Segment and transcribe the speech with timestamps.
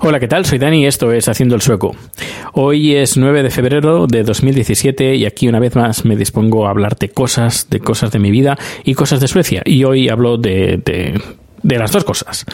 [0.00, 0.44] Hola, ¿qué tal?
[0.44, 1.96] Soy Dani y esto es Haciendo el Sueco.
[2.52, 6.70] Hoy es 9 de febrero de 2017 y aquí una vez más me dispongo a
[6.70, 9.62] hablarte cosas, de cosas de mi vida y cosas de Suecia.
[9.64, 11.18] Y hoy hablo de, de,
[11.62, 12.44] de las dos cosas.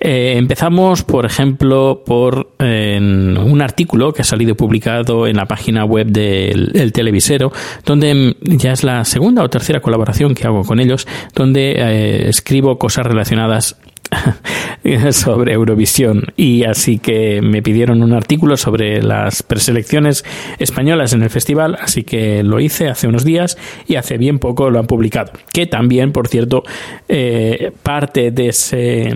[0.00, 5.84] Eh, empezamos, por ejemplo, por eh, un artículo que ha salido publicado en la página
[5.84, 7.52] web del el televisero,
[7.84, 12.78] donde ya es la segunda o tercera colaboración que hago con ellos, donde eh, escribo
[12.78, 13.76] cosas relacionadas
[15.12, 20.24] sobre Eurovisión y así que me pidieron un artículo sobre las preselecciones
[20.58, 24.70] españolas en el festival, así que lo hice hace unos días y hace bien poco
[24.70, 25.32] lo han publicado.
[25.52, 26.62] Que también, por cierto,
[27.08, 29.14] eh, parte de ese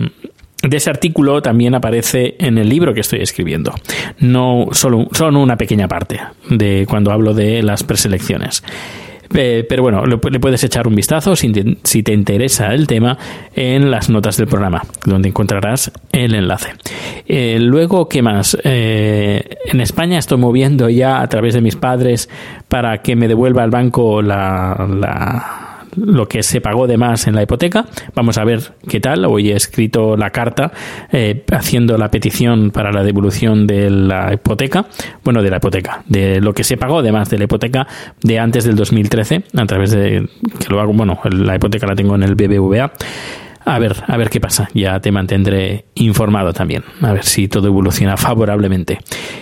[0.63, 3.73] de ese artículo también aparece en el libro que estoy escribiendo.
[4.19, 8.63] No solo, solo una pequeña parte de cuando hablo de las preselecciones.
[9.33, 13.17] Eh, pero bueno, le puedes echar un vistazo si te, interesa el tema
[13.55, 16.73] en las notas del programa, donde encontrarás el enlace.
[17.27, 18.57] Eh, luego, ¿qué más?
[18.63, 22.29] Eh, en España estoy moviendo ya a través de mis padres
[22.67, 25.64] para que me devuelva al banco la, la
[25.95, 27.85] lo que se pagó de más en la hipoteca.
[28.13, 29.25] Vamos a ver qué tal.
[29.25, 30.71] Hoy he escrito la carta
[31.11, 34.85] eh, haciendo la petición para la devolución de la hipoteca.
[35.23, 37.87] Bueno, de la hipoteca, de lo que se pagó de más de la hipoteca
[38.21, 40.27] de antes del 2013, a través de
[40.59, 40.93] que lo hago.
[40.93, 42.91] Bueno, la hipoteca la tengo en el BBVA.
[43.65, 44.69] A ver, a ver qué pasa.
[44.73, 46.83] Ya te mantendré informado también.
[47.01, 48.99] A ver si todo evoluciona favorablemente.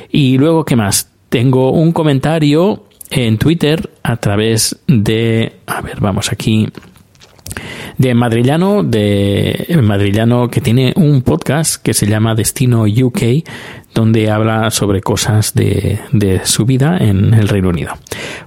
[0.09, 1.11] Y luego, ¿qué más?
[1.27, 6.67] Tengo un comentario en Twitter a través de, a ver, vamos aquí,
[7.97, 13.45] de Madrillano, de Madrillano que tiene un podcast que se llama Destino UK,
[13.93, 17.93] donde habla sobre cosas de, de su vida en el Reino Unido.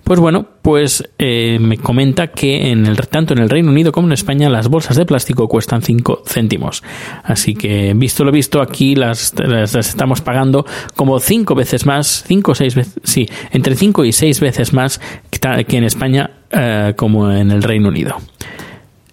[0.05, 4.09] Pues bueno, pues eh, me comenta que en el, tanto en el Reino Unido como
[4.09, 6.83] en España las bolsas de plástico cuestan 5 céntimos.
[7.23, 12.51] Así que, visto lo visto, aquí las, las, estamos pagando como 5 veces más, 5
[12.51, 17.31] o 6 veces, sí, entre 5 y 6 veces más que, en España eh, como
[17.31, 18.17] en el Reino Unido.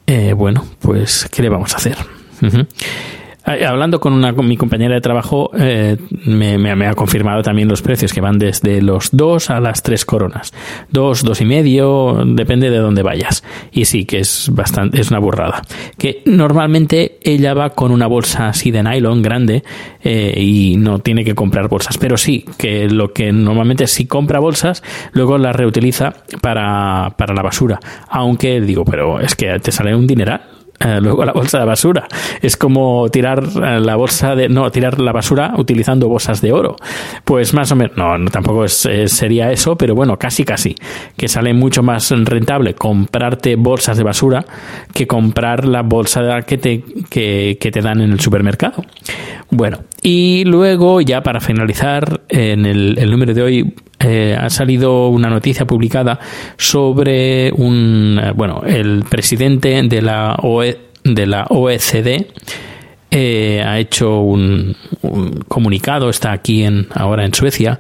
[0.08, 1.98] Eh, bueno, pues, ¿qué le vamos a hacer?
[3.46, 7.68] Hablando con, una, con mi compañera de trabajo, eh, me, me, me, ha confirmado también
[7.68, 10.54] los precios que van desde los 2 a las 3 coronas.
[10.92, 13.44] 2, dos y medio, depende de dónde vayas.
[13.74, 15.62] Y sí, que es bastante, es una burrada.
[15.98, 19.64] Que normalmente ella va con una bolsa así de nylon grande
[20.02, 21.98] eh, y no tiene que comprar bolsas.
[21.98, 27.42] Pero sí, que lo que normalmente si compra bolsas, luego las reutiliza para, para la
[27.42, 27.80] basura.
[28.08, 30.53] Aunque digo, pero es que te sale un dineral
[30.84, 32.08] eh, luego la bolsa de basura.
[32.42, 34.50] Es como tirar eh, la bolsa de.
[34.50, 36.76] No, tirar la basura utilizando bolsas de oro.
[37.24, 37.98] Pues más o menos.
[37.98, 40.76] No, no tampoco es, eh, sería eso, pero bueno, casi casi.
[41.18, 44.46] Que sale mucho más rentable comprarte bolsas de basura
[44.94, 48.84] que comprar la bolsa que te, que, que te dan en el supermercado.
[49.50, 55.30] Bueno, y luego, ya para finalizar, en el, número de hoy eh, ha salido una
[55.30, 56.20] noticia publicada
[56.58, 62.28] sobre un, bueno, el presidente de la, OE, de la OECD
[63.12, 67.80] eh, ha hecho un, un, comunicado, está aquí en, ahora en Suecia,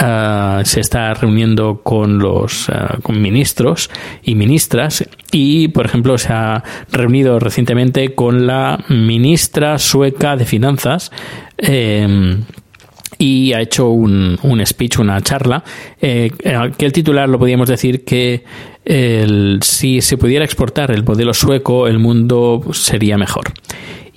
[0.00, 3.90] Uh, se está reuniendo con los uh, con ministros
[4.22, 11.12] y ministras y por ejemplo se ha reunido recientemente con la ministra sueca de finanzas
[11.58, 12.38] eh,
[13.18, 15.62] y ha hecho un, un speech, una charla,
[16.00, 16.30] eh,
[16.78, 18.44] que el titular lo podíamos decir que
[18.86, 23.52] el, si se pudiera exportar el modelo sueco, el mundo sería mejor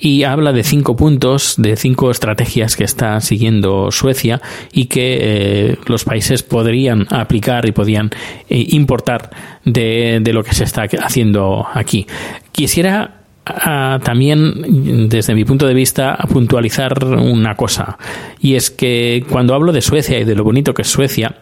[0.04, 4.42] y habla de cinco puntos, de cinco estrategias que está siguiendo Suecia
[4.74, 8.12] y que eh, los países podrían aplicar y podían
[8.50, 9.30] eh, importar
[9.64, 12.06] de, de, lo que se está haciendo aquí.
[12.52, 17.98] Quisiera uh, también, desde mi punto de vista, puntualizar una cosa,
[18.42, 21.38] y es que cuando hablo de Suecia y de lo bonito que es Suecia,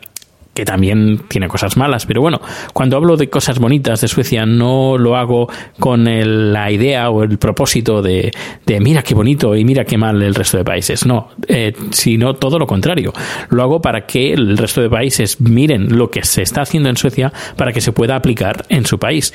[0.54, 2.42] que también tiene cosas malas, pero bueno,
[2.74, 5.48] cuando hablo de cosas bonitas de Suecia no lo hago
[5.80, 8.32] con el- la idea o el propósito de,
[8.66, 12.34] de mira qué bonito y mira qué mal el resto de países, no, eh, sino
[12.36, 13.14] todo lo contrario,
[13.50, 16.98] lo hago para que el resto de países miren lo que se está haciendo en
[16.98, 19.34] Suecia para que se pueda aplicar en su país.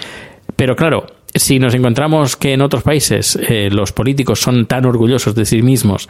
[0.55, 5.35] Pero claro, si nos encontramos que en otros países eh, los políticos son tan orgullosos
[5.35, 6.09] de sí mismos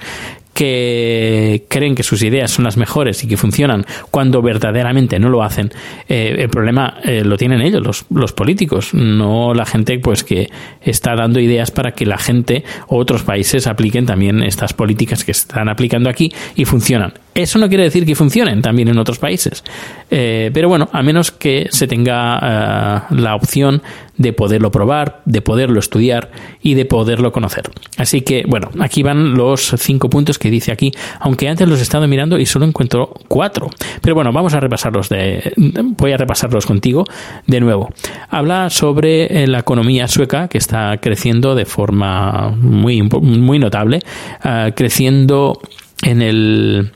[0.57, 5.43] que creen que sus ideas son las mejores y que funcionan cuando verdaderamente no lo
[5.43, 5.71] hacen,
[6.09, 10.49] eh, el problema eh, lo tienen ellos, los, políticos, no la gente pues que
[10.81, 15.33] está dando ideas para que la gente o otros países apliquen también estas políticas que
[15.33, 17.13] están aplicando aquí y funcionan.
[17.35, 19.63] Eso no quiere decir que funcionen también en otros países,
[20.09, 23.83] Eh, pero bueno, a menos que se tenga la opción
[24.19, 26.31] de poderlo probar, de poderlo estudiar
[26.63, 27.65] y de poderlo conocer.
[27.97, 31.83] Así que, bueno, aquí van los cinco puntos que dice aquí, aunque antes los he
[31.83, 33.71] estado mirando y solo encuentro cuatro.
[34.01, 37.05] Pero bueno, vamos a repasarlos de, voy a repasarlos contigo
[37.47, 37.93] de nuevo.
[38.29, 44.01] Habla sobre eh, la economía sueca que está creciendo de forma muy, muy notable,
[44.43, 45.61] ah, creciendo
[46.03, 46.93] en el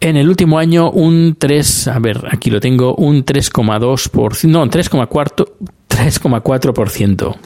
[0.00, 5.48] en el último año un 3, a ver, aquí lo tengo, un 3,2%, no, 3,4%.
[5.98, 7.36] 3,4%.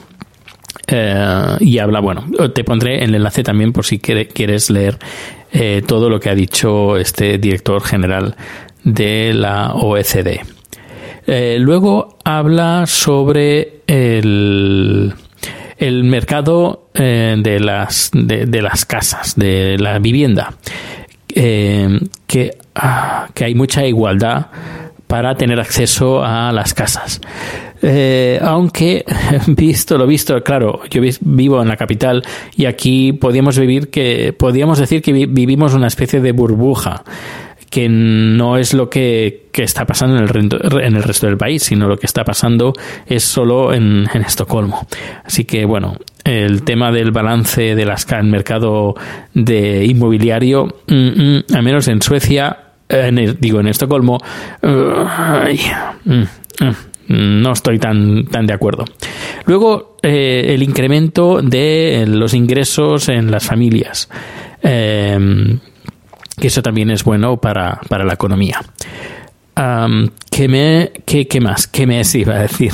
[0.87, 4.97] Eh, y habla, bueno, te pondré el enlace también por si quiere- quieres leer
[5.51, 8.35] eh, todo lo que ha dicho este director general
[8.83, 10.41] de la OECD.
[11.25, 15.13] Eh, luego habla sobre el,
[15.77, 20.53] el mercado de, las, de, las casas, de la vivienda,
[21.33, 24.47] que, ah, que hay mucha igualdad
[25.07, 27.21] para tener acceso a las casas.
[27.85, 29.03] Eh, aunque,
[29.47, 32.23] visto lo visto, claro, yo vi- vivo en la capital
[32.55, 37.03] y aquí podíamos vivir que, podíamos decir que vi- vivimos una especie de burbuja
[37.69, 41.63] que no es lo que, que está pasando en el, en el resto del país,
[41.63, 42.71] sino lo que está pasando
[43.07, 44.87] es solo en, Estocolmo.
[45.25, 47.89] Así que, bueno, el tema del balance del
[48.29, 48.93] mercado
[49.33, 52.57] de inmobiliario, mm, mm, al menos en Suecia,
[52.87, 54.19] en digo, en Estocolmo,
[54.61, 55.59] eh, ay,
[56.05, 56.13] mm,
[56.63, 56.75] mm,
[57.07, 58.85] no estoy tan, tan de acuerdo.
[59.45, 64.09] Luego, eh, el incremento de los ingresos en las familias.
[64.61, 68.59] Que eso también es bueno para, para la economía.
[70.31, 71.67] ¿qué, me, qué, qué más?
[71.67, 72.73] ¿Qué me iba a decir?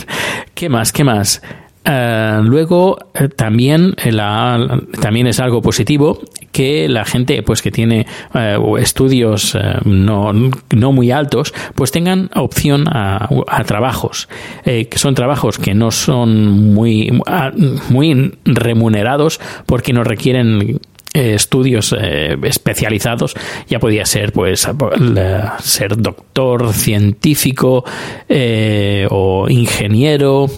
[0.53, 0.91] ¿Qué más?
[0.91, 1.41] ¿Qué más?
[1.85, 6.21] Ah, luego eh, también eh, la- también es algo positivo
[6.51, 12.29] que la gente pues que tiene eh, estudios eh, no, no muy altos pues tengan
[12.35, 13.29] opción a,
[13.65, 14.29] trabajos
[14.65, 17.51] eh, que son trabajos que no son muy ah,
[17.89, 20.79] muy remunerados porque no requieren
[21.11, 21.95] estudios
[22.43, 23.33] especializados.
[23.67, 24.67] Ya podía ser pues
[25.59, 27.83] ser doctor científico
[29.09, 30.49] o ingeniero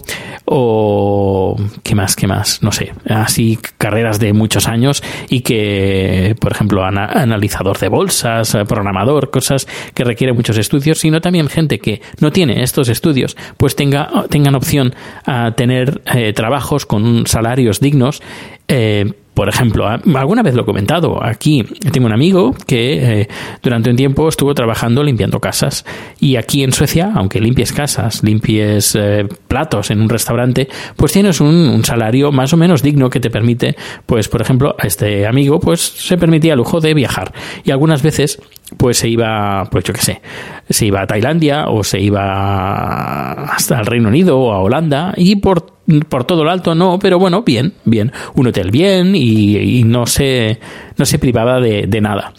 [0.44, 2.92] o qué más qué más no sé.
[3.08, 9.30] Así carreras de muchos años y que por ejemplo ana- analizador de bolsas eh, programador
[9.30, 14.08] cosas que requieren muchos estudios sino también gente que no tiene estos estudios pues tenga
[14.30, 14.94] tengan opción
[15.24, 18.22] a tener eh, trabajos con salarios dignos
[18.68, 23.28] eh, por ejemplo, alguna vez lo he comentado, aquí tengo un amigo que eh,
[23.62, 25.86] durante un tiempo estuvo trabajando limpiando casas.
[26.20, 31.40] Y aquí en Suecia, aunque limpies casas, limpies eh, platos en un restaurante, pues tienes
[31.40, 33.74] un, un salario más o menos digno que te permite,
[34.04, 37.32] pues por ejemplo, a este amigo pues se permitía el lujo de viajar.
[37.64, 38.38] Y algunas veces
[38.76, 40.22] pues se iba, pues yo qué sé,
[40.68, 45.36] se iba a Tailandia o se iba hasta el Reino Unido o a Holanda y
[45.36, 50.06] por por todo lo alto no, pero bueno, bien, bien, un hotel bien y, no
[50.06, 50.58] se
[50.96, 52.32] no se privaba de nada.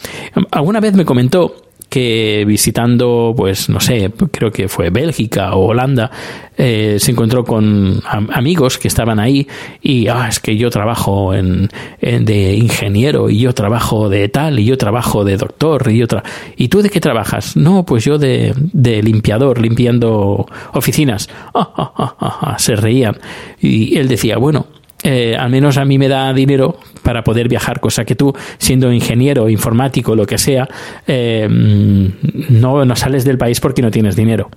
[0.52, 1.63] Alguna vez me comentó
[1.94, 6.10] que visitando, pues no sé, creo que fue Bélgica o Holanda,
[6.58, 9.48] eh, se encontró con am- amigos que estaban ahí
[9.80, 11.70] y, ah, es que yo trabajo en,
[12.02, 16.24] de ingeniero y yo trabajo de tal y yo trabajo de doctor y otra.
[16.58, 17.56] ¿Y tú de qué trabajas?
[17.56, 21.30] No, pues yo de, de limpiador, limpiando oficinas.
[22.58, 23.18] Se reían.
[23.62, 24.66] Y él decía, bueno,
[25.04, 28.92] eh, al menos a mí me da dinero para poder viajar, cosa que tú, siendo
[28.92, 30.68] ingeniero, informático, lo que sea,
[31.06, 34.50] eh, no, no sales del país porque no tienes dinero.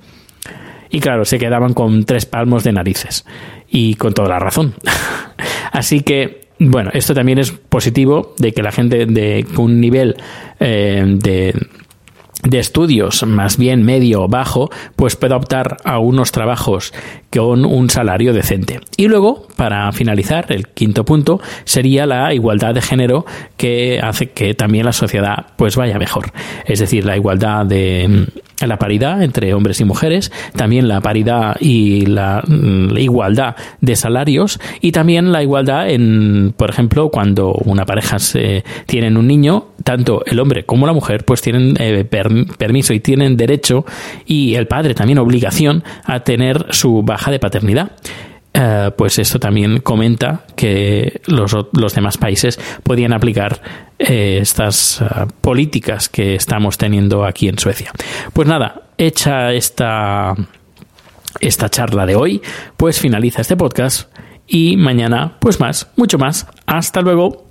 [0.91, 3.25] Y claro, se quedaban con tres palmos de narices.
[3.69, 4.75] Y con toda la razón.
[5.73, 10.17] Así que, bueno, esto también es positivo de que la gente de un nivel
[10.61, 11.55] eh, de
[12.49, 16.93] de estudios más bien medio o bajo, pues pueda optar a unos trabajos
[17.31, 18.81] con un salario decente.
[18.97, 23.27] Y luego, para finalizar, el quinto punto sería la igualdad de género
[23.57, 26.33] que hace que también la sociedad pues vaya mejor.
[26.65, 28.27] Es decir, la igualdad de
[28.65, 34.59] la paridad entre hombres y mujeres, también la paridad y la, mm, igualdad de salarios
[34.81, 40.25] y también la igualdad en, por ejemplo, cuando una pareja se tienen un niño, tanto
[40.25, 43.85] el hombre como la mujer pues tienen eh, permiso y tienen derecho
[44.25, 47.93] y el padre también obligación a tener su baja de paternidad.
[48.59, 53.61] Eh, pues esto también comenta que los, los demás países podían aplicar
[53.99, 55.05] eh, estas eh,
[55.43, 57.93] políticas que estamos teniendo aquí en Suecia.
[58.33, 60.35] Pues nada, hecha esta,
[61.39, 62.41] esta charla de hoy,
[62.79, 64.11] pues finaliza este podcast
[64.47, 66.47] y mañana, pues más, mucho más.
[66.65, 67.46] Hasta luego.